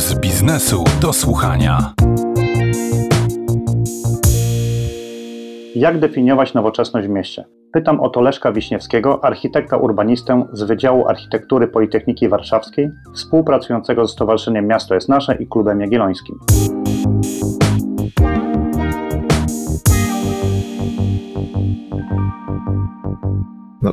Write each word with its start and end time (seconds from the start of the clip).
z 0.00 0.14
biznesu 0.14 0.84
do 1.00 1.12
słuchania. 1.12 1.92
Jak 5.74 5.98
definiować 5.98 6.54
nowoczesność 6.54 7.08
w 7.08 7.10
mieście? 7.10 7.44
Pytam 7.72 8.00
o 8.00 8.08
to 8.08 8.20
Leszka 8.20 8.52
Wiśniewskiego, 8.52 9.24
architekta 9.24 9.76
urbanistę 9.76 10.44
z 10.52 10.62
Wydziału 10.62 11.08
Architektury 11.08 11.68
Politechniki 11.68 12.28
Warszawskiej, 12.28 12.90
współpracującego 13.14 14.06
z 14.06 14.12
Stowarzyszeniem 14.12 14.66
Miasto 14.66 14.94
jest 14.94 15.08
Nasze 15.08 15.34
i 15.34 15.46
Klubem 15.46 15.80
Jagiellońskim. 15.80 16.38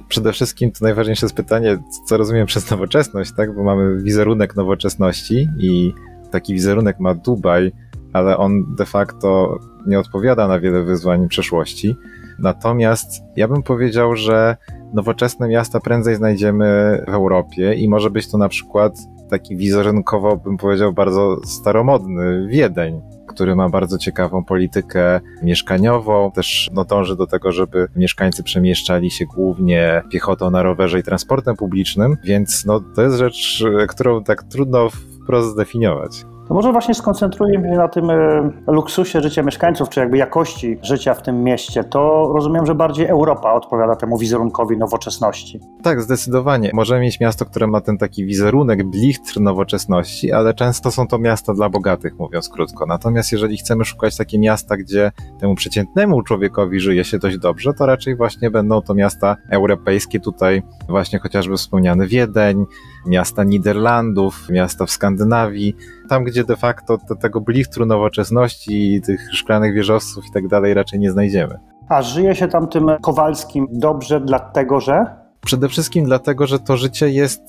Przede 0.08 0.34
wszystkim 0.34 0.71
to 0.71 0.86
najważniejsze 0.86 1.26
jest 1.26 1.36
pytanie, 1.36 1.78
co 2.07 2.18
rozumiem 2.18 2.46
przez 2.46 2.71
nowoczesność, 2.71 3.32
tak? 3.38 3.56
Bo 3.56 3.64
mamy 3.64 4.04
wizerunek 4.04 4.56
nowoczesności 4.56 5.50
i 5.60 5.93
taki 6.32 6.54
wizerunek 6.54 7.00
ma 7.00 7.16
Dubaj, 7.16 7.71
ale 8.14 8.38
on 8.38 8.75
de 8.75 8.86
facto 8.86 9.60
nie 9.88 10.00
odpowiada 10.00 10.47
na 10.47 10.60
wiele 10.60 10.83
wyzwań 10.83 11.28
przeszłości. 11.28 11.96
Natomiast 12.39 13.24
ja 13.36 13.47
bym 13.47 13.64
powiedział, 13.64 14.16
że 14.16 14.57
nowoczesne 14.93 15.47
miasta 15.47 15.80
prędzej 15.80 16.16
znajdziemy 16.16 17.04
w 17.08 17.14
Europie 17.14 17.74
i 17.74 17.89
może 17.89 18.10
być 18.10 18.32
to 18.32 18.38
na 18.38 18.50
przykład 18.50 18.97
taki 19.30 19.58
wizerunkowo, 19.58 20.38
bym 20.38 20.58
powiedział, 20.58 20.94
bardzo 20.94 21.38
staromodny 21.46 22.47
Wiedeń, 22.47 23.02
który 23.28 23.56
ma 23.56 23.70
bardzo 23.70 23.98
ciekawą 23.98 24.44
politykę 24.44 25.20
mieszkaniową, 25.44 26.32
też 26.32 26.70
no, 26.74 26.86
dąży 26.86 27.16
do 27.16 27.28
tego, 27.28 27.52
żeby 27.52 27.88
mieszkańcy 27.96 28.44
przemieszczali 28.44 29.12
się 29.12 29.26
głównie 29.26 30.04
piechotą 30.12 30.50
na 30.50 30.64
rowerze 30.64 31.00
i 31.00 31.04
transportem 31.04 31.56
publicznym, 31.56 32.17
więc 32.23 32.66
no, 32.66 32.80
to 32.95 33.02
jest 33.02 33.17
rzecz, 33.17 33.64
którą 33.88 34.23
tak 34.23 34.44
trudno 34.44 34.90
wprost 35.23 35.50
zdefiniować. 35.50 36.25
To 36.48 36.53
może 36.53 36.72
właśnie 36.72 36.94
skoncentrujemy 36.94 37.70
się 37.70 37.76
na 37.76 37.88
tym 37.88 38.09
e, 38.09 38.52
luksusie 38.67 39.22
życia 39.22 39.44
mieszkańców, 39.44 39.90
czy 39.90 40.00
jakby 40.00 40.17
jakości 40.17 40.78
życia 40.81 41.14
w 41.14 41.22
tym 41.22 41.44
mieście. 41.44 41.84
To 41.84 42.31
rozumiem, 42.36 42.66
że 42.66 42.76
bardziej 42.76 43.08
Europa 43.08 43.53
odpowiada 43.53 43.95
temu 43.95 44.17
wizerunkowi 44.17 44.78
nowoczesności. 44.78 45.59
Tak, 45.84 46.02
zdecydowanie. 46.02 46.72
Możemy 46.73 47.02
mieć 47.02 47.20
miasto, 47.20 47.45
które 47.45 47.68
ma 47.68 47.81
ten 47.81 47.98
taki 47.98 48.25
wizerunek, 48.25 48.84
blichtr 48.84 49.40
nowoczesności, 49.40 50.31
ale 50.31 50.53
często 50.53 50.92
są 50.92 51.08
to 51.08 51.18
miasta 51.18 51.53
dla 51.53 51.70
bogatych, 51.70 52.20
mówiąc 52.20 52.50
krótko. 52.50 52.86
Natomiast 52.86 53.31
jeżeli 53.31 53.58
chcemy 53.58 53.86
szukać 53.86 54.18
takie 54.18 54.40
miasta, 54.40 54.78
gdzie 54.78 55.12
temu 55.40 55.56
przeciętnemu 55.56 56.22
człowiekowi 56.22 56.80
żyje 56.80 57.03
się 57.03 57.20
dość 57.20 57.38
dobrze, 57.38 57.73
to 57.73 57.86
raczej 57.86 58.16
właśnie 58.16 58.52
będą 58.52 58.81
to 58.81 58.94
miasta 58.94 59.36
europejskie, 59.50 60.20
tutaj 60.20 60.64
właśnie 60.90 61.20
chociażby 61.20 61.58
wspomniany 61.58 62.08
Wiedeń, 62.08 62.66
miasta 63.08 63.44
Niderlandów, 63.44 64.50
miasta 64.50 64.86
w 64.86 64.91
Skandynawii, 64.91 65.75
tam 66.09 66.23
gdzie 66.23 66.44
de 66.44 66.55
facto 66.55 66.97
tego 67.22 67.41
blichtru 67.41 67.86
nowoczesności, 67.86 69.02
tych 69.05 69.36
szklanych 69.36 69.73
wieżowców 69.73 70.25
i 70.25 70.31
tak 70.31 70.47
dalej 70.47 70.73
raczej 70.73 71.00
nie 71.00 71.11
znajdziemy. 71.11 71.59
A 71.89 72.02
żyje 72.02 72.35
się 72.35 72.47
tam 72.47 72.67
tym 72.67 72.85
Kowalskim 73.02 73.67
dobrze 73.72 74.22
dlatego, 74.22 74.80
że? 74.80 75.05
Przede 75.45 75.69
wszystkim 75.69 76.05
dlatego, 76.05 76.47
że 76.47 76.59
to 76.59 76.78
życie 76.78 77.09
jest, 77.09 77.41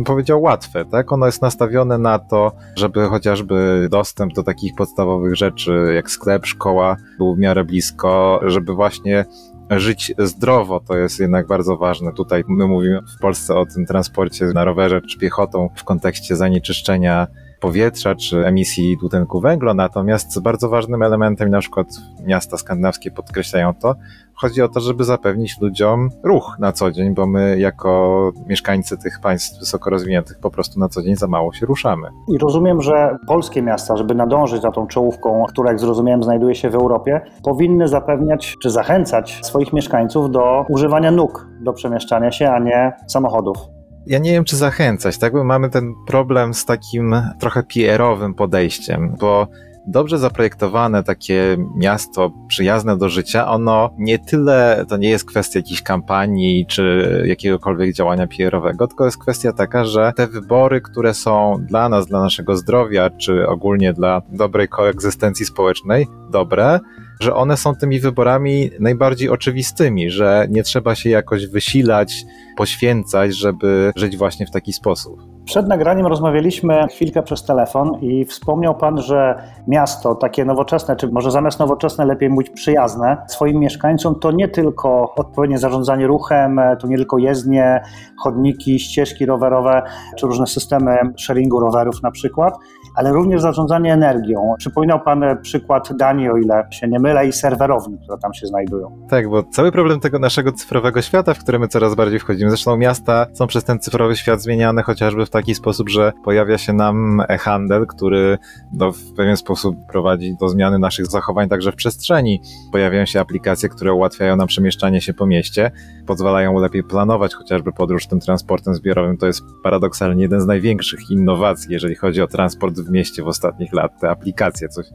y, 0.00 0.04
powiedział, 0.04 0.42
łatwe, 0.42 0.84
tak? 0.84 1.12
Ono 1.12 1.26
jest 1.26 1.42
nastawione 1.42 1.98
na 1.98 2.18
to, 2.18 2.52
żeby 2.76 3.06
chociażby 3.06 3.88
dostęp 3.90 4.32
do 4.34 4.42
takich 4.42 4.74
podstawowych 4.74 5.36
rzeczy, 5.36 5.92
jak 5.94 6.10
sklep, 6.10 6.46
szkoła, 6.46 6.96
był 7.18 7.34
w 7.34 7.38
miarę 7.38 7.64
blisko, 7.64 8.40
żeby 8.46 8.74
właśnie 8.74 9.24
żyć 9.70 10.12
zdrowo, 10.18 10.80
to 10.80 10.96
jest 10.96 11.20
jednak 11.20 11.46
bardzo 11.46 11.76
ważne. 11.76 12.12
Tutaj 12.12 12.44
my 12.48 12.66
mówimy 12.66 13.00
w 13.16 13.20
Polsce 13.20 13.54
o 13.54 13.66
tym 13.66 13.86
transporcie 13.86 14.46
na 14.46 14.64
rowerze 14.64 15.00
czy 15.00 15.18
piechotą 15.18 15.70
w 15.76 15.84
kontekście 15.84 16.36
zanieczyszczenia 16.36 17.26
powietrza 17.60 18.14
czy 18.14 18.46
emisji 18.46 18.96
dwutlenku 18.96 19.40
węgla, 19.40 19.74
natomiast 19.74 20.42
bardzo 20.42 20.68
ważnym 20.68 21.02
elementem, 21.02 21.50
na 21.50 21.60
przykład 21.60 21.86
miasta 22.24 22.56
skandynawskie 22.56 23.10
podkreślają 23.10 23.74
to, 23.74 23.94
chodzi 24.34 24.62
o 24.62 24.68
to, 24.68 24.80
żeby 24.80 25.04
zapewnić 25.04 25.60
ludziom 25.60 26.10
ruch 26.22 26.56
na 26.58 26.72
co 26.72 26.90
dzień, 26.90 27.14
bo 27.14 27.26
my 27.26 27.58
jako 27.58 28.32
mieszkańcy 28.46 28.98
tych 28.98 29.20
państw 29.20 29.60
wysoko 29.60 29.90
rozwiniętych 29.90 30.38
po 30.38 30.50
prostu 30.50 30.80
na 30.80 30.88
co 30.88 31.02
dzień 31.02 31.16
za 31.16 31.26
mało 31.26 31.52
się 31.52 31.66
ruszamy. 31.66 32.08
I 32.28 32.38
rozumiem, 32.38 32.82
że 32.82 33.16
polskie 33.26 33.62
miasta, 33.62 33.96
żeby 33.96 34.14
nadążyć 34.14 34.62
za 34.62 34.70
tą 34.70 34.86
czołówką, 34.86 35.44
która 35.48 35.70
jak 35.70 35.80
zrozumiałem 35.80 36.22
znajduje 36.22 36.54
się 36.54 36.70
w 36.70 36.74
Europie, 36.74 37.20
powinny 37.42 37.88
zapewniać 37.88 38.56
czy 38.62 38.70
zachęcać 38.70 39.40
swoich 39.42 39.72
mieszkańców 39.72 40.30
do 40.30 40.64
używania 40.68 41.10
nóg 41.10 41.48
do 41.60 41.72
przemieszczania 41.72 42.32
się, 42.32 42.50
a 42.50 42.58
nie 42.58 42.92
samochodów 43.06 43.75
ja 44.06 44.18
nie 44.18 44.32
wiem, 44.32 44.44
czy 44.44 44.56
zachęcać, 44.56 45.18
tak? 45.18 45.32
Bo 45.32 45.44
mamy 45.44 45.70
ten 45.70 45.94
problem 46.06 46.54
z 46.54 46.64
takim 46.64 47.16
trochę 47.38 47.62
PR-owym 47.62 48.34
podejściem, 48.34 49.16
bo 49.20 49.48
dobrze 49.86 50.18
zaprojektowane 50.18 51.02
takie 51.02 51.56
miasto 51.76 52.32
przyjazne 52.48 52.96
do 52.96 53.08
życia, 53.08 53.48
ono 53.48 53.90
nie 53.98 54.18
tyle, 54.18 54.84
to 54.88 54.96
nie 54.96 55.08
jest 55.08 55.24
kwestia 55.24 55.58
jakiejś 55.58 55.82
kampanii 55.82 56.66
czy 56.66 57.22
jakiegokolwiek 57.26 57.94
działania 57.94 58.26
PR-owego, 58.26 58.86
tylko 58.86 59.04
jest 59.04 59.18
kwestia 59.18 59.52
taka, 59.52 59.84
że 59.84 60.12
te 60.16 60.26
wybory, 60.26 60.80
które 60.80 61.14
są 61.14 61.56
dla 61.60 61.88
nas, 61.88 62.06
dla 62.06 62.20
naszego 62.20 62.56
zdrowia, 62.56 63.10
czy 63.10 63.48
ogólnie 63.48 63.92
dla 63.92 64.22
dobrej 64.28 64.68
koegzystencji 64.68 65.46
społecznej, 65.46 66.06
dobre, 66.30 66.80
że 67.20 67.34
one 67.34 67.56
są 67.56 67.74
tymi 67.74 68.00
wyborami 68.00 68.70
najbardziej 68.80 69.30
oczywistymi, 69.30 70.10
że 70.10 70.46
nie 70.50 70.62
trzeba 70.62 70.94
się 70.94 71.10
jakoś 71.10 71.46
wysilać, 71.46 72.24
poświęcać, 72.56 73.36
żeby 73.36 73.92
żyć 73.96 74.16
właśnie 74.16 74.46
w 74.46 74.50
taki 74.50 74.72
sposób. 74.72 75.36
Przed 75.44 75.68
nagraniem 75.68 76.06
rozmawialiśmy 76.06 76.86
chwilkę 76.90 77.22
przez 77.22 77.44
telefon 77.44 78.00
i 78.00 78.24
wspomniał 78.24 78.74
Pan, 78.74 79.02
że 79.02 79.42
miasto 79.68 80.14
takie 80.14 80.44
nowoczesne, 80.44 80.96
czy 80.96 81.08
może 81.08 81.30
zamiast 81.30 81.58
nowoczesne 81.58 82.04
lepiej 82.06 82.30
mówić 82.30 82.50
przyjazne 82.50 83.16
swoim 83.28 83.58
mieszkańcom, 83.58 84.14
to 84.20 84.32
nie 84.32 84.48
tylko 84.48 85.14
odpowiednie 85.14 85.58
zarządzanie 85.58 86.06
ruchem, 86.06 86.60
to 86.80 86.86
nie 86.86 86.96
tylko 86.96 87.18
jezdnie, 87.18 87.82
chodniki, 88.18 88.78
ścieżki 88.78 89.26
rowerowe, 89.26 89.82
czy 90.18 90.26
różne 90.26 90.46
systemy 90.46 90.98
sharingu 91.18 91.60
rowerów 91.60 92.02
na 92.02 92.10
przykład, 92.10 92.54
ale 92.96 93.12
również 93.12 93.42
zarządzanie 93.42 93.92
energią. 93.92 94.54
Przypominał 94.58 95.00
Pan 95.00 95.24
przykład 95.42 95.96
Danii, 95.96 96.30
o 96.30 96.36
ile 96.36 96.66
się 96.70 96.88
nie 96.88 96.98
mylę, 96.98 97.26
i 97.26 97.32
serwerowni, 97.32 97.98
które 97.98 98.18
tam 98.18 98.34
się 98.34 98.46
znajdują. 98.46 98.98
Tak, 99.08 99.28
bo 99.28 99.42
cały 99.42 99.72
problem 99.72 100.00
tego 100.00 100.18
naszego 100.18 100.52
cyfrowego 100.52 101.02
świata, 101.02 101.34
w 101.34 101.38
który 101.38 101.58
my 101.58 101.68
coraz 101.68 101.94
bardziej 101.94 102.18
wchodzimy, 102.18 102.50
zresztą 102.50 102.76
miasta 102.76 103.26
są 103.32 103.46
przez 103.46 103.64
ten 103.64 103.78
cyfrowy 103.78 104.16
świat 104.16 104.42
zmieniane 104.42 104.82
chociażby 104.82 105.26
w 105.26 105.30
taki 105.30 105.54
sposób, 105.54 105.88
że 105.88 106.12
pojawia 106.24 106.58
się 106.58 106.72
nam 106.72 107.22
e-handel, 107.28 107.86
który 107.86 108.38
no, 108.72 108.92
w 108.92 109.12
pewien 109.16 109.36
sposób 109.36 109.76
prowadzi 109.90 110.36
do 110.40 110.48
zmiany 110.48 110.78
naszych 110.78 111.06
zachowań 111.06 111.48
także 111.48 111.72
w 111.72 111.76
przestrzeni. 111.76 112.40
Pojawiają 112.72 113.06
się 113.06 113.20
aplikacje, 113.20 113.68
które 113.68 113.92
ułatwiają 113.92 114.36
nam 114.36 114.46
przemieszczanie 114.46 115.00
się 115.00 115.14
po 115.14 115.26
mieście, 115.26 115.70
pozwalają 116.06 116.58
lepiej 116.58 116.82
planować 116.82 117.34
chociażby 117.34 117.72
podróż 117.72 118.06
tym 118.06 118.20
transportem 118.20 118.74
zbiorowym. 118.74 119.16
To 119.16 119.26
jest 119.26 119.42
paradoksalnie 119.62 120.22
jeden 120.22 120.40
z 120.40 120.46
największych 120.46 121.10
innowacji, 121.10 121.72
jeżeli 121.72 121.94
chodzi 121.94 122.22
o 122.22 122.26
transport 122.26 122.76
w 122.86 122.90
mieście 122.90 123.22
w 123.22 123.28
ostatnich 123.28 123.72
lat. 123.72 124.00
Te 124.00 124.10
aplikacje, 124.10 124.68
coś 124.68 124.86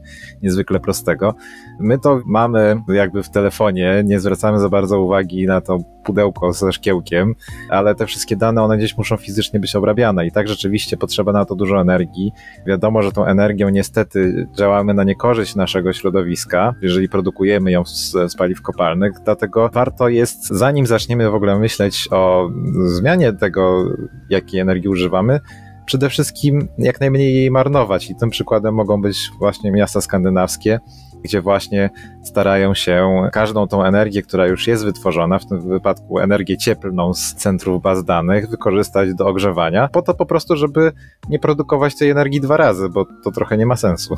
niezwykle 0.42 0.80
prostego. 0.80 1.34
My 1.80 1.98
to 1.98 2.20
mamy 2.26 2.82
jakby 2.88 3.22
w 3.22 3.30
telefonie, 3.30 4.02
nie 4.04 4.20
zwracamy 4.20 4.58
za 4.58 4.68
bardzo 4.68 5.00
uwagi 5.00 5.46
na 5.46 5.60
to 5.60 5.78
pudełko 6.04 6.52
ze 6.52 6.72
szkiełkiem, 6.72 7.34
ale 7.68 7.94
te 7.94 8.06
wszystkie 8.06 8.36
dane, 8.36 8.62
one 8.62 8.78
gdzieś 8.78 8.96
muszą 8.96 9.16
fizycznie 9.16 9.60
być 9.60 9.76
obrabiane 9.76 10.26
i 10.26 10.32
tak 10.32 10.48
rzeczywiście 10.48 10.96
potrzeba 10.96 11.32
na 11.32 11.44
to 11.44 11.54
dużo 11.54 11.80
energii. 11.80 12.32
Wiadomo, 12.66 13.02
że 13.02 13.12
tą 13.12 13.24
energią 13.24 13.68
niestety 13.68 14.48
działamy 14.58 14.94
na 14.94 15.04
niekorzyść 15.04 15.54
naszego 15.54 15.92
środowiska, 15.92 16.74
jeżeli 16.82 17.08
produkujemy 17.08 17.70
ją 17.70 17.84
z, 17.84 18.12
z 18.12 18.36
paliw 18.36 18.62
kopalnych, 18.62 19.12
dlatego 19.24 19.70
warto 19.72 20.08
jest, 20.08 20.46
zanim 20.46 20.86
zaczniemy 20.86 21.30
w 21.30 21.34
ogóle 21.34 21.58
myśleć 21.58 22.08
o 22.10 22.50
zmianie 22.84 23.32
tego, 23.32 23.84
jakiej 24.30 24.60
energii 24.60 24.88
używamy, 24.88 25.40
przede 25.86 26.08
wszystkim 26.08 26.68
jak 26.78 27.00
najmniej 27.00 27.34
jej 27.34 27.50
marnować 27.50 28.10
i 28.10 28.14
tym 28.14 28.30
przykładem 28.30 28.74
mogą 28.74 29.02
być 29.02 29.30
właśnie 29.38 29.72
miasta 29.72 30.00
skandynawskie, 30.00 30.80
gdzie 31.22 31.40
właśnie 31.40 31.90
starają 32.22 32.74
się 32.74 33.28
każdą 33.32 33.66
tą 33.66 33.84
energię, 33.84 34.22
która 34.22 34.46
już 34.46 34.66
jest 34.66 34.84
wytworzona, 34.84 35.38
w 35.38 35.46
tym 35.46 35.68
wypadku 35.68 36.18
energię 36.18 36.56
cieplną 36.56 37.14
z 37.14 37.34
centrów 37.34 37.82
baz 37.82 38.04
danych, 38.04 38.48
wykorzystać 38.48 39.14
do 39.14 39.26
ogrzewania, 39.26 39.88
po 39.88 40.02
to 40.02 40.14
po 40.14 40.26
prostu, 40.26 40.56
żeby 40.56 40.92
nie 41.28 41.38
produkować 41.38 41.98
tej 41.98 42.10
energii 42.10 42.40
dwa 42.40 42.56
razy, 42.56 42.88
bo 42.88 43.06
to 43.24 43.30
trochę 43.30 43.56
nie 43.56 43.66
ma 43.66 43.76
sensu. 43.76 44.14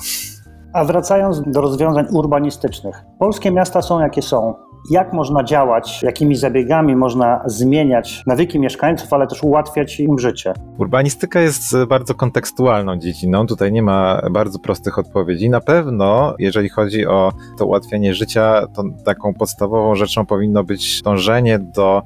A 0.73 0.85
wracając 0.85 1.43
do 1.47 1.61
rozwiązań 1.61 2.07
urbanistycznych. 2.11 3.03
Polskie 3.19 3.51
miasta 3.51 3.83
są 3.83 4.01
jakie 4.01 4.23
są 4.23 4.55
jak 4.91 5.13
można 5.13 5.45
działać, 5.45 6.03
jakimi 6.03 6.37
zabiegami 6.37 6.97
można 6.97 7.43
zmieniać 7.47 8.23
nawyki 8.27 8.61
mieszkańców, 8.61 9.13
ale 9.13 9.27
też 9.27 9.43
ułatwiać 9.43 10.01
im 10.01 10.19
życie. 10.19 10.53
Urbanistyka 10.79 11.41
jest 11.41 11.77
bardzo 11.89 12.15
kontekstualną 12.15 12.97
dziedziną, 12.99 13.47
tutaj 13.47 13.73
nie 13.73 13.83
ma 13.83 14.21
bardzo 14.31 14.59
prostych 14.59 14.99
odpowiedzi. 14.99 15.51
Na 15.51 15.61
pewno, 15.61 16.35
jeżeli 16.39 16.69
chodzi 16.69 17.07
o 17.07 17.33
to 17.59 17.67
ułatwianie 17.67 18.15
życia, 18.15 18.67
to 18.75 18.85
taką 19.05 19.35
podstawową 19.35 19.95
rzeczą 19.95 20.27
powinno 20.27 20.65
być 20.65 21.03
dążenie 21.03 21.59
do 21.59 22.03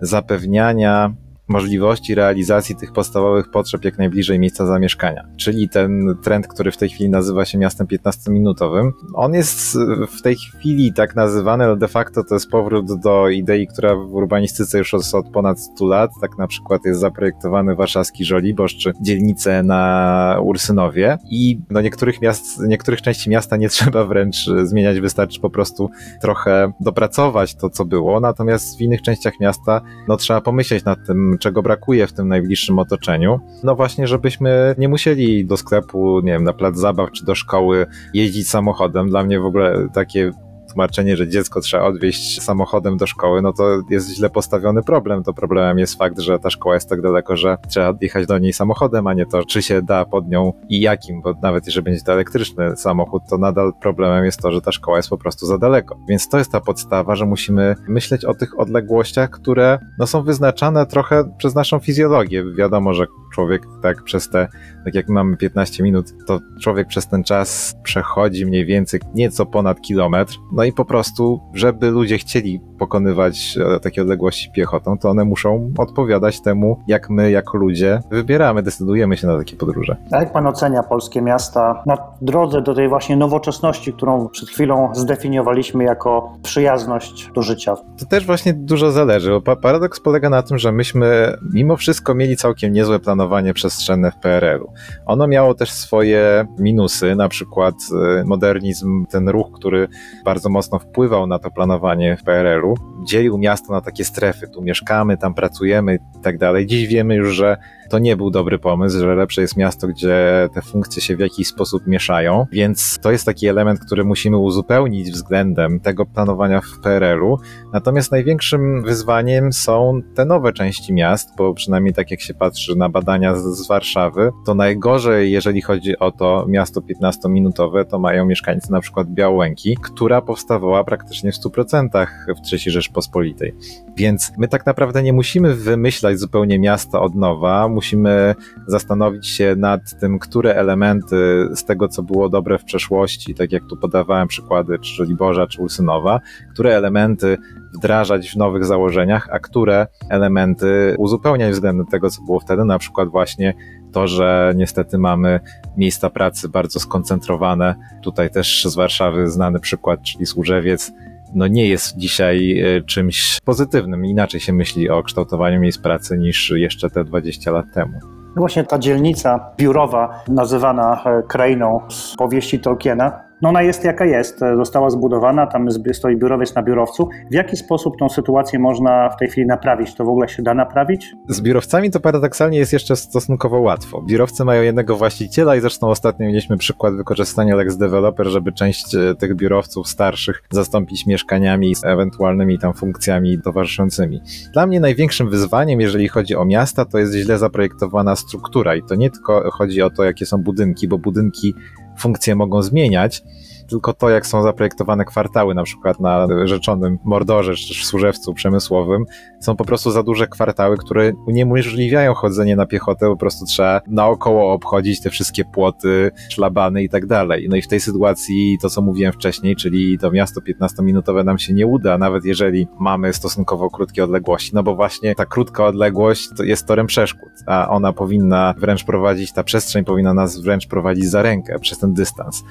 zapewniania 0.00 1.12
możliwości 1.50 2.14
realizacji 2.14 2.76
tych 2.76 2.92
podstawowych 2.92 3.50
potrzeb 3.50 3.84
jak 3.84 3.98
najbliżej 3.98 4.38
miejsca 4.38 4.66
zamieszkania. 4.66 5.24
Czyli 5.36 5.68
ten 5.68 6.16
trend, 6.22 6.48
który 6.48 6.70
w 6.70 6.76
tej 6.76 6.88
chwili 6.88 7.10
nazywa 7.10 7.44
się 7.44 7.58
miastem 7.58 7.86
15-minutowym, 7.86 8.90
on 9.14 9.34
jest 9.34 9.78
w 10.18 10.22
tej 10.22 10.36
chwili 10.36 10.92
tak 10.92 11.16
nazywany, 11.16 11.64
ale 11.64 11.76
de 11.76 11.88
facto 11.88 12.24
to 12.24 12.34
jest 12.34 12.50
powrót 12.50 13.00
do 13.00 13.28
idei, 13.28 13.66
która 13.66 13.94
w 13.94 14.14
urbanistyce 14.14 14.78
już 14.78 14.92
jest 14.92 15.14
od 15.14 15.28
ponad 15.28 15.60
100 15.60 15.86
lat. 15.86 16.10
Tak 16.20 16.38
na 16.38 16.46
przykład 16.46 16.84
jest 16.84 17.00
zaprojektowany 17.00 17.74
warszawski 17.74 18.24
Żoliborz 18.24 18.76
czy 18.76 18.92
dzielnice 19.00 19.62
na 19.62 20.36
Ursynowie 20.42 21.18
i 21.30 21.58
do 21.70 21.80
niektórych 21.80 22.20
miast, 22.20 22.60
niektórych 22.60 23.02
części 23.02 23.30
miasta 23.30 23.56
nie 23.56 23.68
trzeba 23.80 24.04
wręcz 24.04 24.36
zmieniać, 24.64 25.00
wystarczy 25.00 25.40
po 25.40 25.50
prostu 25.50 25.90
trochę 26.22 26.72
dopracować 26.80 27.54
to, 27.54 27.70
co 27.70 27.84
było, 27.84 28.20
natomiast 28.20 28.78
w 28.78 28.80
innych 28.80 29.02
częściach 29.02 29.40
miasta 29.40 29.80
no, 30.08 30.16
trzeba 30.16 30.40
pomyśleć 30.40 30.84
nad 30.84 31.06
tym, 31.06 31.38
czego 31.40 31.62
brakuje 31.62 32.06
w 32.06 32.12
tym 32.12 32.28
najbliższym 32.28 32.78
otoczeniu. 32.78 33.40
No 33.64 33.76
właśnie, 33.76 34.06
żebyśmy 34.06 34.74
nie 34.78 34.88
musieli 34.88 35.46
do 35.46 35.56
sklepu, 35.56 36.20
nie 36.20 36.32
wiem, 36.32 36.44
na 36.44 36.52
plac 36.52 36.76
zabaw 36.76 37.10
czy 37.12 37.24
do 37.24 37.34
szkoły 37.34 37.86
jeździć 38.14 38.48
samochodem. 38.48 39.08
Dla 39.08 39.24
mnie 39.24 39.40
w 39.40 39.44
ogóle 39.44 39.88
takie 39.94 40.32
tłumaczenie, 40.72 41.16
że 41.16 41.28
dziecko 41.28 41.60
trzeba 41.60 41.84
odwieźć 41.84 42.42
samochodem 42.42 42.96
do 42.96 43.06
szkoły, 43.06 43.42
no 43.42 43.52
to 43.52 43.82
jest 43.90 44.10
źle 44.10 44.30
postawiony 44.30 44.82
problem. 44.82 45.22
To 45.22 45.32
problemem 45.32 45.78
jest 45.78 45.98
fakt, 45.98 46.18
że 46.18 46.38
ta 46.38 46.50
szkoła 46.50 46.74
jest 46.74 46.88
tak 46.88 47.02
daleko, 47.02 47.36
że 47.36 47.56
trzeba 47.68 47.88
odjechać 47.88 48.26
do 48.26 48.38
niej 48.38 48.52
samochodem, 48.52 49.06
a 49.06 49.14
nie 49.14 49.26
to, 49.26 49.44
czy 49.44 49.62
się 49.62 49.82
da 49.82 50.04
pod 50.04 50.28
nią 50.28 50.52
i 50.68 50.80
jakim, 50.80 51.22
bo 51.22 51.34
nawet 51.42 51.66
jeżeli 51.66 51.84
będzie 51.84 52.00
to 52.02 52.12
elektryczny 52.12 52.76
samochód, 52.76 53.22
to 53.30 53.38
nadal 53.38 53.72
problemem 53.80 54.24
jest 54.24 54.40
to, 54.40 54.52
że 54.52 54.60
ta 54.60 54.72
szkoła 54.72 54.96
jest 54.96 55.08
po 55.08 55.18
prostu 55.18 55.46
za 55.46 55.58
daleko. 55.58 55.98
Więc 56.08 56.28
to 56.28 56.38
jest 56.38 56.52
ta 56.52 56.60
podstawa, 56.60 57.16
że 57.16 57.26
musimy 57.26 57.74
myśleć 57.88 58.24
o 58.24 58.34
tych 58.34 58.60
odległościach, 58.60 59.30
które 59.30 59.78
no, 59.98 60.06
są 60.06 60.22
wyznaczane 60.22 60.86
trochę 60.86 61.34
przez 61.38 61.54
naszą 61.54 61.78
fizjologię. 61.78 62.44
Wiadomo, 62.54 62.94
że 62.94 63.06
człowiek 63.40 63.62
tak 63.82 64.02
przez 64.02 64.28
te, 64.28 64.48
tak 64.84 64.94
jak 64.94 65.08
mamy 65.08 65.36
15 65.36 65.82
minut, 65.82 66.06
to 66.26 66.40
człowiek 66.60 66.88
przez 66.88 67.08
ten 67.08 67.24
czas 67.24 67.74
przechodzi 67.82 68.46
mniej 68.46 68.66
więcej 68.66 69.00
nieco 69.14 69.46
ponad 69.46 69.80
kilometr. 69.80 70.34
No 70.52 70.64
i 70.64 70.72
po 70.72 70.84
prostu, 70.84 71.40
żeby 71.54 71.90
ludzie 71.90 72.18
chcieli 72.18 72.60
pokonywać 72.80 73.58
e, 73.76 73.80
takie 73.80 74.02
odległości 74.02 74.50
piechotą, 74.50 74.98
to 74.98 75.10
one 75.10 75.24
muszą 75.24 75.72
odpowiadać 75.78 76.40
temu, 76.40 76.80
jak 76.86 77.10
my 77.10 77.30
jako 77.30 77.58
ludzie 77.58 78.00
wybieramy, 78.10 78.62
decydujemy 78.62 79.16
się 79.16 79.26
na 79.26 79.38
takie 79.38 79.56
podróże. 79.56 79.96
A 80.12 80.16
jak 80.16 80.32
pan 80.32 80.46
ocenia 80.46 80.82
polskie 80.82 81.22
miasta 81.22 81.82
na 81.86 81.98
drodze 82.22 82.62
do 82.62 82.74
tej 82.74 82.88
właśnie 82.88 83.16
nowoczesności, 83.16 83.92
którą 83.92 84.28
przed 84.28 84.48
chwilą 84.48 84.88
zdefiniowaliśmy 84.92 85.84
jako 85.84 86.32
przyjazność 86.42 87.30
do 87.34 87.42
życia? 87.42 87.74
To 87.98 88.06
też 88.06 88.26
właśnie 88.26 88.54
dużo 88.54 88.90
zależy. 88.90 89.40
Bo 89.44 89.56
paradoks 89.56 90.00
polega 90.00 90.30
na 90.30 90.42
tym, 90.42 90.58
że 90.58 90.72
myśmy 90.72 91.36
mimo 91.54 91.76
wszystko 91.76 92.14
mieli 92.14 92.36
całkiem 92.36 92.72
niezłe 92.72 92.98
planowanie 92.98 93.54
przestrzenne 93.54 94.10
w 94.10 94.16
PRL-u. 94.16 94.72
Ono 95.06 95.26
miało 95.26 95.54
też 95.54 95.70
swoje 95.70 96.46
minusy, 96.58 97.16
na 97.16 97.28
przykład 97.28 97.74
e, 98.20 98.24
modernizm, 98.24 99.06
ten 99.06 99.28
ruch, 99.28 99.46
który 99.54 99.88
bardzo 100.24 100.48
mocno 100.48 100.78
wpływał 100.78 101.26
na 101.26 101.38
to 101.38 101.50
planowanie 101.50 102.16
w 102.16 102.24
PRL-u, 102.24 102.69
dzielił 103.04 103.38
miasto 103.38 103.72
na 103.72 103.80
takie 103.80 104.04
strefy. 104.04 104.48
Tu 104.48 104.62
mieszkamy, 104.62 105.16
tam 105.16 105.34
pracujemy 105.34 105.98
i 106.18 106.22
tak 106.22 106.38
dalej. 106.38 106.66
Dziś 106.66 106.88
wiemy 106.88 107.14
już, 107.14 107.34
że 107.34 107.56
to 107.90 107.98
nie 107.98 108.16
był 108.16 108.30
dobry 108.30 108.58
pomysł, 108.58 108.98
że 108.98 109.14
lepsze 109.14 109.42
jest 109.42 109.56
miasto, 109.56 109.88
gdzie 109.88 110.48
te 110.54 110.62
funkcje 110.62 111.02
się 111.02 111.16
w 111.16 111.20
jakiś 111.20 111.48
sposób 111.48 111.86
mieszają, 111.86 112.46
więc 112.52 112.98
to 113.02 113.12
jest 113.12 113.26
taki 113.26 113.46
element, 113.46 113.80
który 113.80 114.04
musimy 114.04 114.38
uzupełnić 114.38 115.10
względem 115.10 115.80
tego 115.80 116.06
planowania 116.06 116.60
w 116.60 116.80
PRL-u. 116.82 117.38
Natomiast 117.72 118.12
największym 118.12 118.82
wyzwaniem 118.82 119.52
są 119.52 120.00
te 120.14 120.24
nowe 120.24 120.52
części 120.52 120.92
miast, 120.92 121.36
bo 121.36 121.54
przynajmniej 121.54 121.94
tak 121.94 122.10
jak 122.10 122.20
się 122.20 122.34
patrzy 122.34 122.76
na 122.76 122.88
badania 122.88 123.34
z, 123.34 123.42
z 123.42 123.68
Warszawy, 123.68 124.30
to 124.46 124.54
najgorzej, 124.54 125.32
jeżeli 125.32 125.60
chodzi 125.60 125.98
o 125.98 126.12
to 126.12 126.44
miasto 126.48 126.80
15-minutowe, 126.80 127.84
to 127.84 127.98
mają 127.98 128.26
mieszkańcy 128.26 128.72
na 128.72 128.80
przykład 128.80 129.08
Białęki, 129.08 129.76
która 129.82 130.22
powstawała 130.22 130.84
praktycznie 130.84 131.32
w 131.32 131.34
100% 131.34 132.06
w 132.28 132.52
III 132.52 132.70
Rzeczpospolitej. 132.72 133.54
Więc 133.96 134.32
my 134.38 134.48
tak 134.48 134.66
naprawdę 134.66 135.02
nie 135.02 135.12
musimy 135.12 135.54
wymyślać 135.54 136.18
zupełnie 136.18 136.58
miasta 136.58 137.00
od 137.00 137.14
nowa, 137.14 137.68
musimy 137.80 138.34
zastanowić 138.66 139.28
się 139.28 139.54
nad 139.56 140.00
tym, 140.00 140.18
które 140.18 140.54
elementy 140.54 141.48
z 141.54 141.64
tego, 141.64 141.88
co 141.88 142.02
było 142.02 142.28
dobre 142.28 142.58
w 142.58 142.64
przeszłości, 142.64 143.34
tak 143.34 143.52
jak 143.52 143.62
tu 143.66 143.76
podawałem 143.76 144.28
przykłady, 144.28 144.78
czy 144.78 144.94
Żoliborza, 144.94 145.46
czy 145.46 145.62
Ulsynowa, 145.62 146.20
które 146.52 146.76
elementy 146.76 147.38
wdrażać 147.74 148.30
w 148.30 148.36
nowych 148.36 148.64
założeniach, 148.64 149.28
a 149.32 149.38
które 149.38 149.86
elementy 150.08 150.94
uzupełniać 150.98 151.52
względem 151.52 151.86
tego, 151.86 152.10
co 152.10 152.22
było 152.22 152.40
wtedy, 152.40 152.64
na 152.64 152.78
przykład 152.78 153.08
właśnie 153.08 153.54
to, 153.92 154.06
że 154.06 154.52
niestety 154.56 154.98
mamy 154.98 155.40
miejsca 155.76 156.10
pracy 156.10 156.48
bardzo 156.48 156.80
skoncentrowane. 156.80 157.74
Tutaj 158.02 158.30
też 158.30 158.64
z 158.64 158.74
Warszawy 158.74 159.30
znany 159.30 159.60
przykład, 159.60 160.02
czyli 160.02 160.26
Służewiec, 160.26 160.92
no 161.34 161.46
nie 161.46 161.68
jest 161.68 161.96
dzisiaj 161.96 162.60
e, 162.60 162.82
czymś 162.82 163.38
pozytywnym. 163.44 164.04
Inaczej 164.04 164.40
się 164.40 164.52
myśli 164.52 164.90
o 164.90 165.02
kształtowaniu 165.02 165.60
miejsc 165.60 165.78
pracy 165.78 166.18
niż 166.18 166.52
jeszcze 166.56 166.90
te 166.90 167.04
20 167.04 167.50
lat 167.50 167.66
temu. 167.74 167.98
Właśnie 168.36 168.64
ta 168.64 168.78
dzielnica 168.78 169.50
biurowa, 169.58 170.24
nazywana 170.28 171.02
e, 171.04 171.22
krainą 171.28 171.80
z 171.88 172.16
powieści 172.16 172.58
Tolkiena, 172.60 173.29
no 173.42 173.48
ona 173.48 173.62
jest 173.62 173.84
jaka 173.84 174.04
jest, 174.04 174.40
została 174.56 174.90
zbudowana, 174.90 175.46
tam 175.46 175.68
stoi 175.92 176.16
biurowiec 176.16 176.54
na 176.54 176.62
biurowcu. 176.62 177.08
W 177.30 177.34
jaki 177.34 177.56
sposób 177.56 177.98
tą 177.98 178.08
sytuację 178.08 178.58
można 178.58 179.08
w 179.08 179.16
tej 179.16 179.28
chwili 179.28 179.46
naprawić? 179.46 179.94
To 179.94 180.04
w 180.04 180.08
ogóle 180.08 180.28
się 180.28 180.42
da 180.42 180.54
naprawić? 180.54 181.14
Z 181.28 181.40
biurowcami 181.40 181.90
to 181.90 182.00
paradoksalnie 182.00 182.58
jest 182.58 182.72
jeszcze 182.72 182.96
stosunkowo 182.96 183.60
łatwo. 183.60 184.02
Biurowcy 184.02 184.44
mają 184.44 184.62
jednego 184.62 184.96
właściciela 184.96 185.56
i 185.56 185.60
zresztą 185.60 185.88
ostatnio 185.88 186.26
mieliśmy 186.26 186.56
przykład 186.56 186.94
wykorzystania 186.94 187.56
Lex 187.56 187.76
Developer, 187.76 188.26
żeby 188.26 188.52
część 188.52 188.94
e, 188.94 189.14
tych 189.14 189.36
biurowców 189.36 189.88
starszych 189.88 190.42
zastąpić 190.50 191.06
mieszkaniami 191.06 191.74
z 191.74 191.84
ewentualnymi 191.84 192.58
tam 192.58 192.74
funkcjami 192.74 193.40
towarzyszącymi. 193.42 194.20
Dla 194.52 194.66
mnie 194.66 194.80
największym 194.80 195.30
wyzwaniem, 195.30 195.80
jeżeli 195.80 196.08
chodzi 196.08 196.36
o 196.36 196.44
miasta, 196.44 196.84
to 196.84 196.98
jest 196.98 197.14
źle 197.14 197.38
zaprojektowana 197.38 198.16
struktura 198.16 198.76
i 198.76 198.82
to 198.82 198.94
nie 198.94 199.10
tylko 199.10 199.50
chodzi 199.50 199.82
o 199.82 199.90
to, 199.90 200.04
jakie 200.04 200.26
są 200.26 200.38
budynki, 200.38 200.88
bo 200.88 200.98
budynki 200.98 201.54
funkcje 202.00 202.34
mogą 202.34 202.62
zmieniać, 202.62 203.22
tylko 203.70 203.92
to, 203.92 204.10
jak 204.10 204.26
są 204.26 204.42
zaprojektowane 204.42 205.04
kwartały, 205.04 205.54
na 205.54 205.62
przykład 205.62 206.00
na 206.00 206.26
rzeczonym 206.44 206.98
Mordorze 207.04 207.54
czy 207.54 207.74
w 207.74 207.84
Służewcu 207.84 208.34
przemysłowym, 208.34 209.04
są 209.40 209.56
po 209.56 209.64
prostu 209.64 209.90
za 209.90 210.02
duże 210.02 210.26
kwartały, 210.26 210.76
które 210.76 211.12
uniemożliwiają 211.26 212.14
chodzenie 212.14 212.56
na 212.56 212.66
piechotę, 212.66 213.06
po 213.06 213.16
prostu 213.16 213.44
trzeba 213.44 213.80
naokoło 213.86 214.52
obchodzić 214.52 215.00
te 215.00 215.10
wszystkie 215.10 215.44
płoty, 215.44 216.10
szlabany 216.30 216.82
i 216.82 216.88
tak 216.88 217.06
dalej. 217.06 217.46
No 217.50 217.56
i 217.56 217.62
w 217.62 217.68
tej 217.68 217.80
sytuacji 217.80 218.58
to, 218.62 218.70
co 218.70 218.82
mówiłem 218.82 219.12
wcześniej, 219.12 219.56
czyli 219.56 219.98
to 219.98 220.10
miasto 220.10 220.40
15-minutowe 220.40 221.24
nam 221.24 221.38
się 221.38 221.52
nie 221.52 221.66
uda, 221.66 221.98
nawet 221.98 222.24
jeżeli 222.24 222.68
mamy 222.78 223.12
stosunkowo 223.12 223.70
krótkie 223.70 224.04
odległości, 224.04 224.50
no 224.54 224.62
bo 224.62 224.76
właśnie 224.76 225.14
ta 225.14 225.26
krótka 225.26 225.66
odległość 225.66 226.28
to 226.36 226.42
jest 226.42 226.66
torem 226.66 226.86
przeszkód, 226.86 227.30
a 227.46 227.68
ona 227.68 227.92
powinna 227.92 228.54
wręcz 228.58 228.84
prowadzić, 228.84 229.32
ta 229.32 229.44
przestrzeń 229.44 229.84
powinna 229.84 230.14
nas 230.14 230.40
wręcz 230.40 230.66
prowadzić 230.66 231.04
za 231.10 231.22
rękę 231.22 231.58
przez 231.58 231.78
ten 231.78 231.94
dystans. 231.94 232.42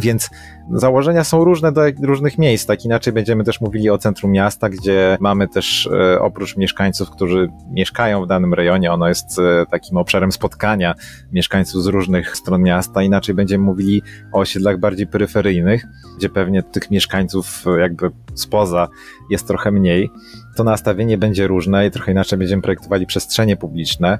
Więc 0.00 0.30
założenia 0.70 1.24
są 1.24 1.44
różne 1.44 1.72
do 1.72 1.82
różnych 2.02 2.38
miejsc. 2.38 2.66
Tak 2.66 2.84
inaczej 2.84 3.12
będziemy 3.12 3.44
też 3.44 3.60
mówili 3.60 3.90
o 3.90 3.98
centrum 3.98 4.32
miasta, 4.32 4.68
gdzie 4.68 5.16
mamy 5.20 5.48
też 5.48 5.86
e, 5.86 6.20
oprócz 6.20 6.56
mieszkańców, 6.56 7.10
którzy 7.10 7.48
mieszkają 7.70 8.24
w 8.24 8.26
danym 8.26 8.54
rejonie, 8.54 8.92
ono 8.92 9.08
jest 9.08 9.38
e, 9.38 9.66
takim 9.70 9.96
obszarem 9.96 10.32
spotkania 10.32 10.94
mieszkańców 11.32 11.82
z 11.82 11.86
różnych 11.86 12.36
stron 12.36 12.62
miasta. 12.62 13.02
Inaczej 13.02 13.34
będziemy 13.34 13.64
mówili 13.64 14.02
o 14.32 14.38
osiedlach 14.38 14.78
bardziej 14.78 15.06
peryferyjnych, 15.06 15.86
gdzie 16.18 16.28
pewnie 16.28 16.62
tych 16.62 16.90
mieszkańców 16.90 17.64
e, 17.66 17.80
jakby 17.80 18.10
spoza 18.34 18.88
jest 19.30 19.46
trochę 19.46 19.70
mniej. 19.70 20.10
To 20.56 20.64
nastawienie 20.64 21.18
będzie 21.18 21.46
różne 21.46 21.86
i 21.86 21.90
trochę 21.90 22.12
inaczej 22.12 22.38
będziemy 22.38 22.62
projektowali 22.62 23.06
przestrzenie 23.06 23.56
publiczne. 23.56 24.18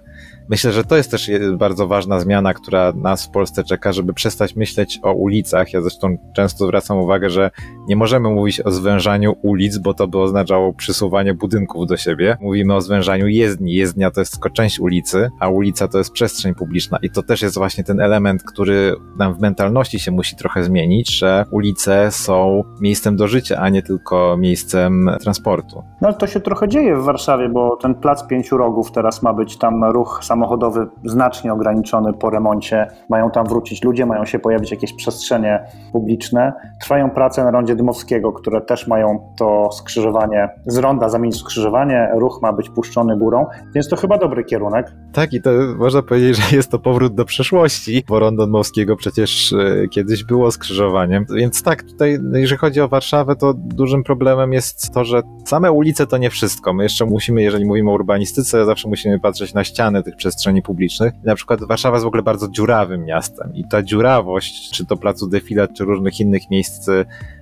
Myślę, 0.48 0.72
że 0.72 0.84
to 0.84 0.96
jest 0.96 1.10
też 1.10 1.30
bardzo 1.58 1.86
ważna 1.86 2.20
zmiana, 2.20 2.54
która 2.54 2.92
nas 2.92 3.26
w 3.26 3.30
Polsce 3.30 3.64
czeka, 3.64 3.92
żeby 3.92 4.14
przestać 4.14 4.56
myśleć 4.56 4.98
o 5.02 5.12
ulicach. 5.12 5.72
Ja 5.72 5.80
zresztą 5.80 6.32
często 6.36 6.66
zwracam 6.66 6.98
uwagę, 6.98 7.30
że 7.30 7.50
nie 7.88 7.96
możemy 7.96 8.30
mówić 8.30 8.60
o 8.60 8.70
zwężaniu 8.70 9.36
ulic, 9.42 9.78
bo 9.78 9.94
to 9.94 10.08
by 10.08 10.18
oznaczało 10.18 10.72
przysuwanie 10.72 11.34
budynków 11.34 11.86
do 11.86 11.96
siebie. 11.96 12.36
Mówimy 12.40 12.74
o 12.74 12.80
zwężaniu 12.80 13.28
jezdni. 13.28 13.74
Jezdnia 13.74 14.10
to 14.10 14.20
jest 14.20 14.32
tylko 14.32 14.50
część 14.50 14.80
ulicy, 14.80 15.30
a 15.40 15.48
ulica 15.48 15.88
to 15.88 15.98
jest 15.98 16.12
przestrzeń 16.12 16.54
publiczna. 16.54 16.98
I 17.02 17.10
to 17.10 17.22
też 17.22 17.42
jest 17.42 17.54
właśnie 17.54 17.84
ten 17.84 18.00
element, 18.00 18.42
który 18.42 18.94
nam 19.18 19.34
w 19.34 19.40
mentalności 19.40 20.00
się 20.00 20.10
musi 20.10 20.36
trochę 20.36 20.64
zmienić, 20.64 21.18
że 21.18 21.44
ulice 21.50 22.10
są 22.10 22.64
miejscem 22.80 23.16
do 23.16 23.28
życia, 23.28 23.58
a 23.58 23.68
nie 23.68 23.82
tylko 23.82 24.36
miejscem 24.36 25.10
transportu. 25.20 25.82
No 26.00 26.12
to 26.22 26.26
się 26.26 26.40
trochę 26.40 26.68
dzieje 26.68 26.96
w 26.96 27.04
Warszawie, 27.04 27.48
bo 27.48 27.76
ten 27.76 27.94
plac 27.94 28.26
pięciu 28.26 28.56
rogów 28.56 28.92
teraz 28.92 29.22
ma 29.22 29.32
być 29.32 29.56
tam 29.56 29.84
ruch 29.84 30.20
samochodowy 30.22 30.86
znacznie 31.04 31.52
ograniczony 31.52 32.12
po 32.12 32.30
remoncie. 32.30 32.86
Mają 33.08 33.30
tam 33.30 33.46
wrócić 33.46 33.84
ludzie, 33.84 34.06
mają 34.06 34.24
się 34.24 34.38
pojawić 34.38 34.70
jakieś 34.70 34.92
przestrzenie 34.92 35.64
publiczne. 35.92 36.52
Trwają 36.80 37.10
prace 37.10 37.44
na 37.44 37.50
rondzie 37.50 37.76
Dmowskiego, 37.76 38.32
które 38.32 38.60
też 38.60 38.86
mają 38.86 39.32
to 39.38 39.72
skrzyżowanie 39.72 40.48
z 40.66 40.78
ronda 40.78 41.08
zamienić 41.08 41.36
skrzyżowanie. 41.36 42.08
Ruch 42.14 42.38
ma 42.42 42.52
być 42.52 42.70
puszczony 42.70 43.18
górą, 43.18 43.46
więc 43.74 43.88
to 43.88 43.96
chyba 43.96 44.18
dobry 44.18 44.44
kierunek. 44.44 44.92
Tak, 45.12 45.32
i 45.32 45.42
to 45.42 45.50
można 45.76 46.02
powiedzieć, 46.02 46.36
że 46.36 46.56
jest 46.56 46.70
to 46.70 46.78
powrót 46.78 47.14
do 47.14 47.24
przeszłości, 47.24 48.04
bo 48.08 48.18
Rondon 48.18 48.50
Mowskiego 48.50 48.96
przecież 48.96 49.52
e, 49.52 49.88
kiedyś 49.88 50.24
było 50.24 50.50
skrzyżowaniem. 50.50 51.24
Więc 51.34 51.62
tak, 51.62 51.82
tutaj, 51.82 52.18
jeżeli 52.32 52.58
chodzi 52.58 52.80
o 52.80 52.88
Warszawę, 52.88 53.36
to 53.36 53.54
dużym 53.56 54.02
problemem 54.02 54.52
jest 54.52 54.94
to, 54.94 55.04
że 55.04 55.22
same 55.44 55.72
ulice 55.72 56.06
to 56.12 56.18
nie 56.18 56.30
wszystko. 56.30 56.72
My 56.72 56.82
jeszcze 56.82 57.06
musimy, 57.06 57.42
jeżeli 57.42 57.64
mówimy 57.64 57.90
o 57.90 57.94
urbanistyce, 57.94 58.66
zawsze 58.66 58.88
musimy 58.88 59.20
patrzeć 59.20 59.54
na 59.54 59.64
ściany 59.64 60.02
tych 60.02 60.16
przestrzeni 60.16 60.62
publicznych. 60.62 61.12
Na 61.24 61.34
przykład 61.34 61.64
Warszawa 61.64 61.96
jest 61.96 62.04
w 62.04 62.06
ogóle 62.06 62.22
bardzo 62.22 62.48
dziurawym 62.48 63.04
miastem 63.04 63.54
i 63.54 63.64
ta 63.68 63.82
dziurawość, 63.82 64.70
czy 64.70 64.86
to 64.86 64.96
placu 64.96 65.26
Defilat, 65.26 65.70
czy 65.76 65.84
różnych 65.84 66.20
innych 66.20 66.50
miejsc, 66.50 66.86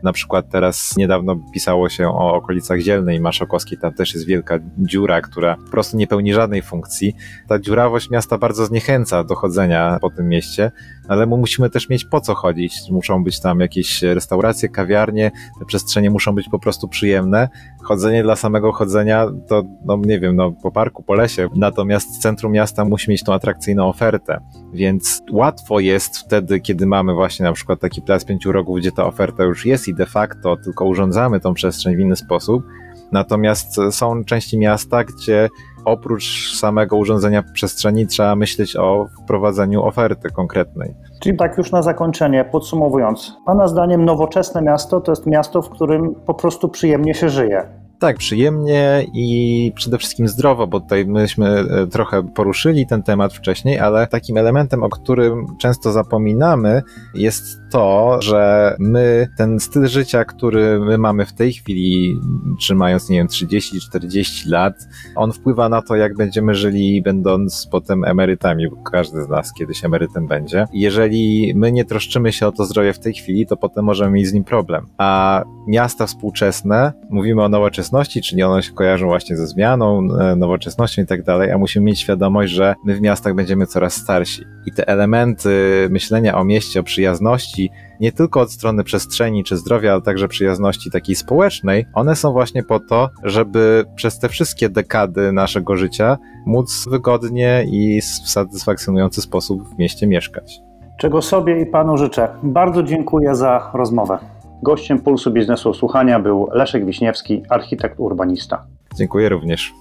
na 0.02 0.12
przykład 0.12 0.48
teraz 0.50 0.96
niedawno 0.96 1.36
pisało 1.54 1.88
się 1.88 2.08
o 2.08 2.34
okolicach 2.34 2.80
Zielnej 2.80 3.20
Maszokowskiej, 3.20 3.78
tam 3.78 3.94
też 3.94 4.14
jest 4.14 4.26
wielka 4.26 4.58
dziura, 4.78 5.20
która 5.20 5.56
po 5.56 5.70
prostu 5.70 5.96
nie 5.96 6.06
pełni 6.06 6.34
żadnej 6.34 6.62
funkcji. 6.62 7.14
Ta 7.48 7.58
dziurawość 7.58 8.10
miasta 8.10 8.38
bardzo 8.38 8.66
zniechęca 8.66 9.24
do 9.24 9.34
chodzenia 9.34 9.98
po 10.00 10.10
tym 10.10 10.28
mieście, 10.28 10.70
ale 11.10 11.26
my 11.26 11.36
musimy 11.36 11.70
też 11.70 11.88
mieć 11.88 12.04
po 12.04 12.20
co 12.20 12.34
chodzić. 12.34 12.90
Muszą 12.90 13.24
być 13.24 13.40
tam 13.40 13.60
jakieś 13.60 14.02
restauracje, 14.02 14.68
kawiarnie, 14.68 15.30
te 15.58 15.64
przestrzenie 15.64 16.10
muszą 16.10 16.34
być 16.34 16.48
po 16.48 16.58
prostu 16.58 16.88
przyjemne. 16.88 17.48
Chodzenie 17.82 18.22
dla 18.22 18.36
samego 18.36 18.72
chodzenia 18.72 19.26
to, 19.48 19.62
no 19.84 19.96
nie 20.04 20.20
wiem, 20.20 20.36
no 20.36 20.52
po 20.52 20.72
parku, 20.72 21.02
po 21.02 21.14
lesie. 21.14 21.48
Natomiast 21.54 22.18
centrum 22.18 22.52
miasta 22.52 22.84
musi 22.84 23.10
mieć 23.10 23.24
tą 23.24 23.34
atrakcyjną 23.34 23.88
ofertę. 23.88 24.40
Więc 24.72 25.22
łatwo 25.32 25.80
jest 25.80 26.18
wtedy, 26.18 26.60
kiedy 26.60 26.86
mamy 26.86 27.14
właśnie 27.14 27.44
na 27.44 27.52
przykład 27.52 27.80
taki 27.80 28.02
plac 28.02 28.24
pięciu 28.24 28.52
rogów, 28.52 28.78
gdzie 28.78 28.92
ta 28.92 29.06
oferta 29.06 29.44
już 29.44 29.66
jest 29.66 29.88
i 29.88 29.94
de 29.94 30.06
facto 30.06 30.56
tylko 30.56 30.84
urządzamy 30.84 31.40
tą 31.40 31.54
przestrzeń 31.54 31.96
w 31.96 32.00
inny 32.00 32.16
sposób. 32.16 32.64
Natomiast 33.12 33.76
są 33.90 34.24
części 34.24 34.58
miasta, 34.58 35.04
gdzie 35.04 35.48
oprócz 35.84 36.54
samego 36.58 36.96
urządzenia 36.96 37.42
przestrzeni 37.42 38.06
trzeba 38.06 38.36
myśleć 38.36 38.76
o 38.76 39.06
wprowadzeniu 39.22 39.82
oferty 39.82 40.30
konkretnej. 40.30 40.94
Czyli 41.20 41.36
tak 41.36 41.58
już 41.58 41.72
na 41.72 41.82
zakończenie, 41.82 42.44
podsumowując, 42.44 43.36
Pana 43.46 43.68
zdaniem 43.68 44.04
nowoczesne 44.04 44.62
miasto 44.62 45.00
to 45.00 45.12
jest 45.12 45.26
miasto, 45.26 45.62
w 45.62 45.70
którym 45.70 46.14
po 46.26 46.34
prostu 46.34 46.68
przyjemnie 46.68 47.14
się 47.14 47.28
żyje. 47.28 47.79
Tak, 48.00 48.19
przyjemnie 48.19 49.07
i 49.14 49.73
przede 49.75 49.99
wszystkim 49.99 50.28
zdrowo, 50.28 50.66
bo 50.66 50.80
tutaj 50.80 51.07
myśmy 51.07 51.47
e, 51.47 51.87
trochę 51.87 52.23
poruszyli 52.23 52.87
ten 52.87 53.02
temat 53.02 53.35
wcześniej, 53.35 53.78
ale 53.78 54.07
takim 54.07 54.37
elementem, 54.37 54.83
o 54.83 54.88
którym 54.88 55.47
często 55.59 55.92
zapominamy, 55.92 56.83
jest 57.14 57.61
to, 57.71 58.19
że 58.23 58.76
my 58.78 59.28
ten 59.37 59.61
styl 59.61 59.87
życia, 59.87 60.25
który 60.25 60.80
my 60.80 60.99
mamy 60.99 61.26
w 61.26 61.33
tej 61.33 61.52
chwili, 61.52 62.21
trzymając, 62.59 63.09
nie 63.09 63.19
wiem, 63.19 63.26
30-40 63.26 64.50
lat, 64.50 64.75
on 65.16 65.33
wpływa 65.33 65.69
na 65.69 65.83
to, 65.83 65.97
jak 65.97 66.16
będziemy 66.16 66.54
żyli, 66.54 67.02
będąc 67.02 67.69
potem 67.71 68.04
emerytami, 68.04 68.71
bo 68.71 68.76
każdy 68.76 69.23
z 69.23 69.28
nas 69.28 69.52
kiedyś 69.52 69.85
emerytem 69.85 70.26
będzie. 70.26 70.66
Jeżeli 70.73 71.52
my 71.57 71.73
nie 71.73 71.85
troszczymy 71.85 72.33
się 72.33 72.47
o 72.47 72.52
to 72.52 72.64
zdrowie 72.64 72.92
w 72.92 72.99
tej 72.99 73.14
chwili, 73.14 73.47
to 73.47 73.57
potem 73.57 73.85
możemy 73.85 74.11
mieć 74.11 74.28
z 74.28 74.33
nim 74.33 74.45
problem. 74.45 74.87
A 74.99 75.42
miasta 75.66 76.07
współczesne, 76.07 76.92
mówimy 77.11 77.42
o 77.42 77.49
nowoczesności, 77.49 77.89
czyli 78.23 78.42
one 78.42 78.62
się 78.62 78.73
kojarzą 78.73 79.06
właśnie 79.06 79.37
ze 79.37 79.47
zmianą, 79.47 80.09
e, 80.20 80.37
nowoczesnością 80.37 81.02
i 81.02 81.06
tak 81.06 81.23
dalej, 81.23 81.50
a 81.50 81.59
musimy 81.59 81.87
mieć 81.87 82.00
świadomość, 82.00 82.52
że 82.52 82.75
my 82.85 82.94
w 82.94 83.00
miastach 83.00 83.35
będziemy 83.35 83.66
coraz 83.66 83.94
starsi. 83.94 84.44
I 84.66 84.73
te 84.73 84.88
elementy 84.88 85.50
myślenia 85.90 86.38
o 86.38 86.44
mieście, 86.44 86.80
o 86.80 86.82
przyjazności, 86.82 87.70
nie 88.00 88.12
tylko 88.12 88.40
od 88.40 88.52
strony 88.52 88.85
przestrzeni 88.85 89.44
czy 89.44 89.56
zdrowia, 89.56 89.92
ale 89.92 90.02
także 90.02 90.28
przyjazności 90.28 90.90
takiej 90.90 91.14
społecznej, 91.14 91.87
one 91.94 92.16
są 92.16 92.32
właśnie 92.32 92.62
po 92.62 92.80
to, 92.80 93.11
żeby 93.23 93.85
przez 93.94 94.18
te 94.18 94.28
wszystkie 94.28 94.68
dekady 94.68 95.32
naszego 95.32 95.76
życia 95.76 96.18
móc 96.47 96.88
wygodnie 96.90 97.64
i 97.73 98.00
w 98.00 98.30
satysfakcjonujący 98.30 99.23
sposób 99.23 99.68
w 99.75 99.78
mieście 99.78 100.06
mieszkać. 100.06 100.61
Czego 101.00 101.23
sobie 101.23 101.61
i 101.61 101.66
Panu 101.66 101.97
życzę. 101.97 102.28
Bardzo 102.42 102.82
dziękuję 102.82 103.35
za 103.35 103.70
rozmowę. 103.75 104.18
Gościem 104.62 104.98
Pulsu 104.98 105.30
Biznesu 105.30 105.74
Słuchania 105.74 106.20
był 106.20 106.48
Leszek 106.52 106.86
Wiśniewski, 106.86 107.42
architekt 107.48 108.00
urbanista. 108.00 108.66
Dziękuję 108.96 109.28
również. 109.28 109.72